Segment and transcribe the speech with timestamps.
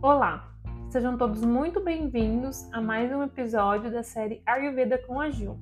[0.00, 0.48] Olá,
[0.90, 5.58] sejam todos muito bem-vindos a mais um episódio da série Ayurveda com a Gil.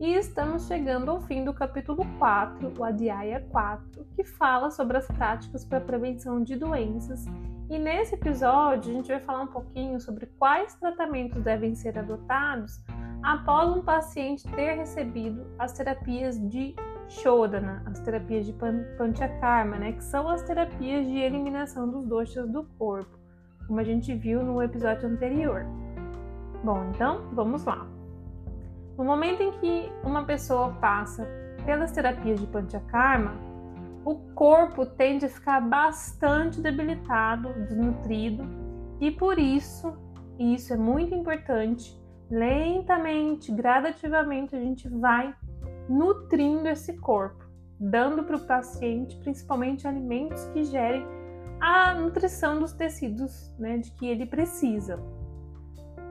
[0.00, 5.06] E estamos chegando ao fim do capítulo 4, o Adhyaya 4, que fala sobre as
[5.06, 7.26] práticas para prevenção de doenças.
[7.68, 12.82] E nesse episódio a gente vai falar um pouquinho sobre quais tratamentos devem ser adotados
[13.22, 16.74] após um paciente ter recebido as terapias de
[17.06, 18.54] Shodana, as terapias de
[18.96, 23.21] Panchakarma, né, que são as terapias de eliminação dos doshas do corpo,
[23.66, 25.64] como a gente viu no episódio anterior.
[26.62, 27.86] Bom, então vamos lá.
[28.96, 31.26] No momento em que uma pessoa passa
[31.64, 33.34] pelas terapias de Panchakarma,
[34.04, 38.44] o corpo tende a ficar bastante debilitado, desnutrido,
[39.00, 39.96] e por isso,
[40.38, 42.00] e isso é muito importante,
[42.30, 45.34] lentamente, gradativamente a gente vai
[45.88, 47.44] nutrindo esse corpo,
[47.78, 51.04] dando para o paciente principalmente alimentos que gerem
[51.62, 54.98] a nutrição dos tecidos né, de que ele precisa.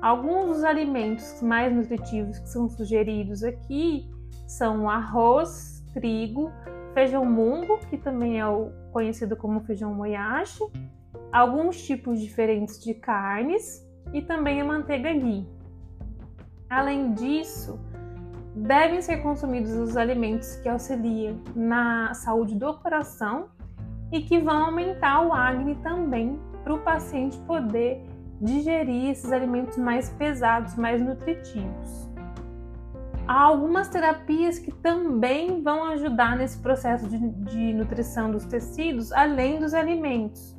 [0.02, 4.10] Alguns dos alimentos mais nutritivos que são sugeridos aqui
[4.48, 6.50] são arroz, trigo,
[6.94, 8.46] feijão mungo, que também é
[8.94, 10.64] conhecido como feijão moyashi,
[11.34, 15.46] alguns tipos diferentes de carnes e também a manteiga ghee.
[16.70, 17.78] Além disso,
[18.56, 23.50] devem ser consumidos os alimentos que auxiliam na saúde do coração
[24.12, 28.06] e que vão aumentar o Agni também para o paciente poder
[28.40, 32.10] digerir esses alimentos mais pesados, mais nutritivos.
[33.28, 39.60] Há algumas terapias que também vão ajudar nesse processo de, de nutrição dos tecidos, além
[39.60, 40.56] dos alimentos,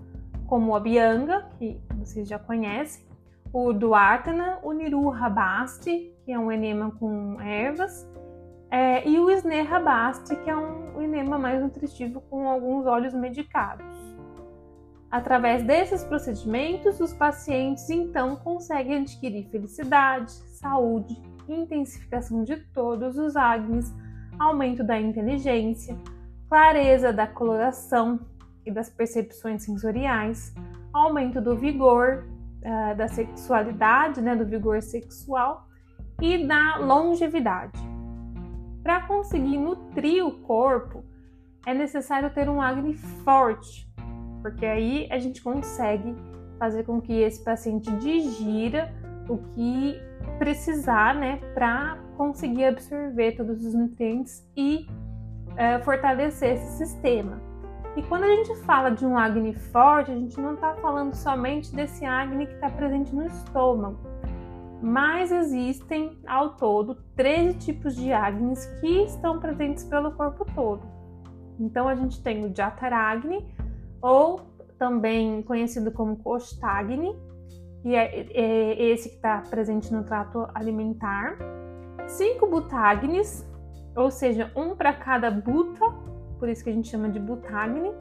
[0.47, 3.05] como a Bianga, que vocês já conhecem,
[3.53, 8.09] o Duartana, o Niru Rabasti, que é um enema com ervas,
[8.73, 9.27] é, e o
[9.69, 13.85] Rabasti, que é um enema mais nutritivo com alguns óleos medicados.
[15.11, 21.15] Através desses procedimentos, os pacientes então conseguem adquirir felicidade, saúde,
[21.47, 23.93] intensificação de todos os agnes,
[24.39, 25.95] aumento da inteligência,
[26.49, 28.21] clareza da coloração
[28.65, 30.55] e das percepções sensoriais,
[30.95, 32.27] aumento do vigor,
[32.63, 35.69] uh, da sexualidade, né, do vigor sexual
[36.23, 37.82] e da longevidade.
[38.83, 41.05] Para conseguir nutrir o corpo,
[41.67, 43.89] é necessário ter um Agni forte,
[44.43, 46.17] porque aí a gente consegue
[46.59, 48.93] fazer com que esse paciente digira
[49.29, 50.01] o que
[50.39, 54.87] precisar, né, para conseguir absorver todos os nutrientes e
[55.57, 57.41] é, fortalecer esse sistema.
[57.97, 61.75] E quando a gente fala de um Agni forte, a gente não está falando somente
[61.75, 63.99] desse Agni que está presente no estômago,
[64.83, 70.83] mas existem ao todo 13 tipos de Agnis que estão presentes pelo corpo todo.
[71.61, 73.47] Então a gente tem o Jataragni,
[74.01, 74.41] ou
[74.77, 77.15] também conhecido como Kostagni,
[77.81, 81.39] que é, é esse que está presente no trato alimentar.
[82.09, 83.47] Cinco Butagnis,
[83.95, 85.89] ou seja, um para cada buta,
[86.41, 87.93] por isso que a gente chama de Butagni.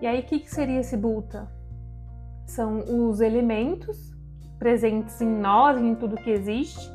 [0.00, 1.50] E aí, o que, que seria esse buta?
[2.46, 2.78] São
[3.08, 4.15] os elementos
[4.58, 6.90] presentes em nós, em tudo que existe,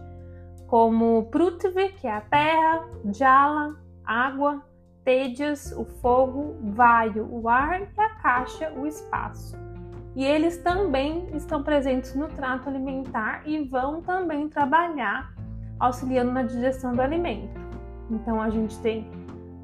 [0.67, 4.61] como Prutvi, que é a terra, Jala, água,
[5.03, 9.57] Tejas, o fogo, Vaio, o ar e a caixa, o espaço.
[10.15, 15.33] E eles também estão presentes no trato alimentar e vão também trabalhar
[15.79, 17.59] auxiliando na digestão do alimento.
[18.09, 19.09] Então a gente tem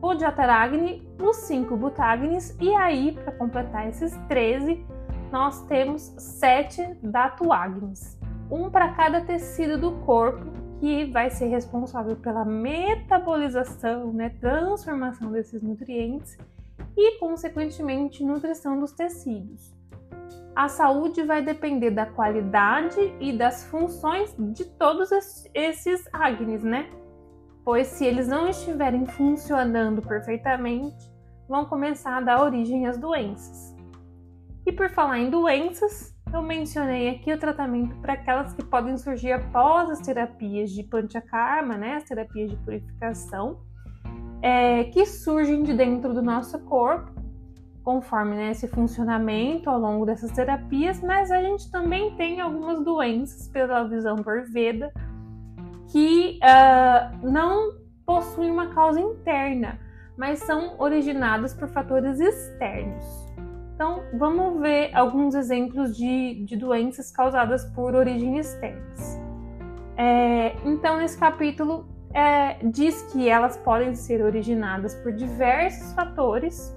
[0.02, 4.86] o Jataragni, os cinco Butagnis e aí, para completar esses 13,
[5.32, 8.18] nós temos sete datuagnes,
[8.50, 10.46] um para cada tecido do corpo
[10.80, 16.38] que vai ser responsável pela metabolização, né, transformação desses nutrientes
[16.96, 19.76] e, consequentemente, nutrição dos tecidos.
[20.56, 25.10] A saúde vai depender da qualidade e das funções de todos
[25.54, 26.90] esses agnes, né?
[27.64, 31.12] Pois se eles não estiverem funcionando perfeitamente,
[31.48, 33.77] vão começar a dar origem às doenças.
[34.68, 39.32] E por falar em doenças, eu mencionei aqui o tratamento para aquelas que podem surgir
[39.32, 43.62] após as terapias de Panchakarma, né, as terapias de purificação,
[44.42, 47.14] é, que surgem de dentro do nosso corpo,
[47.82, 53.48] conforme né, esse funcionamento ao longo dessas terapias, mas a gente também tem algumas doenças
[53.48, 54.92] pela visão por Veda
[55.94, 57.72] que uh, não
[58.06, 59.80] possuem uma causa interna,
[60.18, 63.27] mas são originadas por fatores externos.
[63.78, 69.20] Então, vamos ver alguns exemplos de, de doenças causadas por origens externas.
[69.96, 76.76] É, então, nesse capítulo, é, diz que elas podem ser originadas por diversos fatores,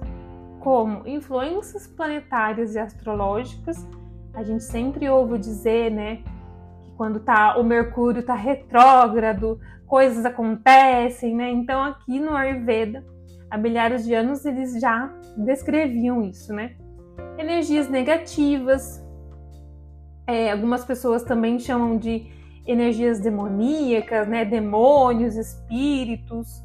[0.59, 3.83] como influências planetárias e astrológicas,
[4.35, 6.17] A gente sempre ouve dizer, né,
[6.83, 11.49] que quando tá o Mercúrio tá retrógrado, coisas acontecem, né?
[11.49, 13.03] Então aqui no Ayurveda,
[13.49, 16.75] há milhares de anos eles já descreviam isso, né?
[17.37, 19.03] Energias negativas,
[20.27, 22.27] é, algumas pessoas também chamam de
[22.65, 24.45] energias demoníacas, né?
[24.45, 26.63] Demônios, espíritos,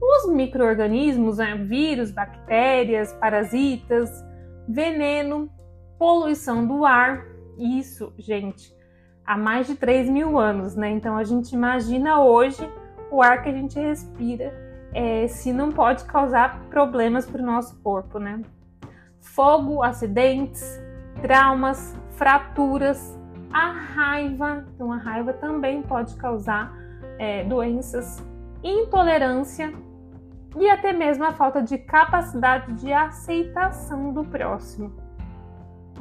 [0.00, 1.54] os micro-organismos, né?
[1.56, 4.10] vírus, bactérias, parasitas,
[4.68, 5.50] veneno,
[5.98, 7.24] poluição do ar.
[7.58, 8.74] Isso, gente,
[9.24, 10.90] há mais de 3 mil anos, né?
[10.90, 12.68] Então a gente imagina hoje
[13.10, 14.52] o ar que a gente respira,
[14.92, 18.40] é, se não pode causar problemas para o nosso corpo, né?
[19.24, 20.80] Fogo, acidentes,
[21.20, 23.18] traumas, fraturas,
[23.52, 24.64] a raiva.
[24.74, 26.72] Então a raiva também pode causar
[27.18, 28.22] é, doenças,
[28.62, 29.72] intolerância
[30.56, 34.94] e até mesmo a falta de capacidade de aceitação do próximo.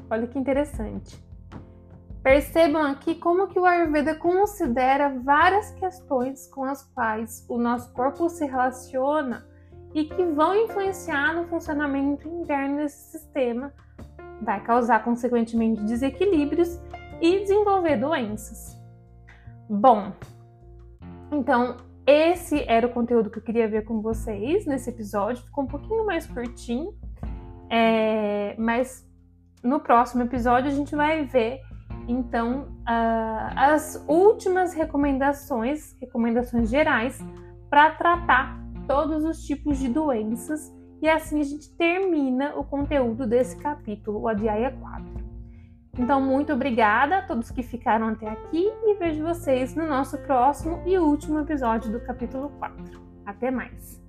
[0.09, 1.23] Olha que interessante.
[2.21, 8.29] Percebam aqui como que o Ayurveda considera várias questões com as quais o nosso corpo
[8.29, 9.45] se relaciona
[9.93, 13.73] e que vão influenciar no funcionamento interno desse sistema,
[14.41, 16.79] vai causar consequentemente desequilíbrios
[17.21, 18.77] e desenvolver doenças.
[19.69, 20.11] Bom,
[21.31, 25.43] então esse era o conteúdo que eu queria ver com vocês nesse episódio.
[25.43, 26.93] Ficou um pouquinho mais curtinho,
[27.69, 29.07] é, mas
[29.63, 31.61] no próximo episódio a gente vai ver
[32.07, 37.17] então uh, as últimas recomendações, recomendações gerais
[37.69, 40.71] para tratar todos os tipos de doenças
[41.01, 45.33] e assim a gente termina o conteúdo desse capítulo, o Adhyaya 4.
[45.99, 50.81] Então, muito obrigada a todos que ficaram até aqui e vejo vocês no nosso próximo
[50.85, 52.99] e último episódio do capítulo 4.
[53.25, 54.02] Até mais!